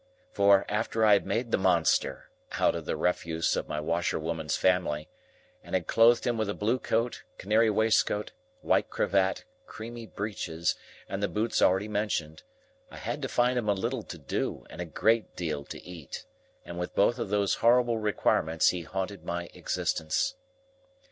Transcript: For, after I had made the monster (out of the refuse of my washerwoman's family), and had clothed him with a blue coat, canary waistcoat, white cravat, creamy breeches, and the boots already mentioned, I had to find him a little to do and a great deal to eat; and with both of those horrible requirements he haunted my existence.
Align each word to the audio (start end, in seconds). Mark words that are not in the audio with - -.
For, 0.31 0.65
after 0.67 1.05
I 1.05 1.13
had 1.13 1.27
made 1.27 1.51
the 1.51 1.59
monster 1.59 2.31
(out 2.53 2.73
of 2.73 2.85
the 2.85 2.97
refuse 2.97 3.55
of 3.55 3.67
my 3.67 3.79
washerwoman's 3.79 4.57
family), 4.57 5.09
and 5.63 5.75
had 5.75 5.85
clothed 5.85 6.25
him 6.25 6.39
with 6.39 6.49
a 6.49 6.55
blue 6.55 6.79
coat, 6.79 7.21
canary 7.37 7.69
waistcoat, 7.69 8.31
white 8.61 8.89
cravat, 8.89 9.45
creamy 9.67 10.07
breeches, 10.07 10.73
and 11.07 11.21
the 11.21 11.27
boots 11.27 11.61
already 11.61 11.87
mentioned, 11.87 12.41
I 12.89 12.97
had 12.97 13.21
to 13.21 13.27
find 13.27 13.59
him 13.59 13.69
a 13.69 13.73
little 13.75 14.01
to 14.01 14.17
do 14.17 14.65
and 14.71 14.81
a 14.81 14.85
great 14.85 15.35
deal 15.35 15.63
to 15.65 15.79
eat; 15.83 16.25
and 16.65 16.79
with 16.79 16.95
both 16.95 17.19
of 17.19 17.29
those 17.29 17.53
horrible 17.61 17.99
requirements 17.99 18.69
he 18.69 18.81
haunted 18.81 19.23
my 19.23 19.49
existence. 19.53 20.33